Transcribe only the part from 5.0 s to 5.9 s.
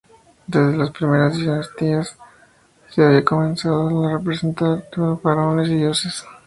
faraones y